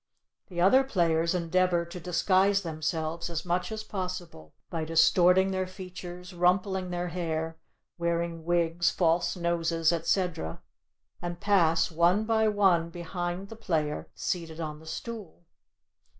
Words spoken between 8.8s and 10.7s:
false noses, etc.,